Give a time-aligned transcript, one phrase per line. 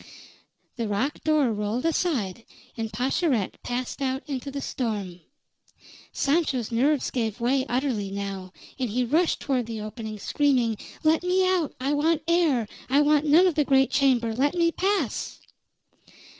[0.77, 2.43] The rock door rolled aside,
[2.75, 5.21] and Pascherette passed out into the storm.
[6.11, 11.47] Sancho's nerves gave way utterly now, and he rushed toward the opening, screaming: "Let me
[11.47, 11.75] out!
[11.79, 12.67] I want air!
[12.89, 14.33] I want none of the great chamber!
[14.33, 15.39] Let me pass!"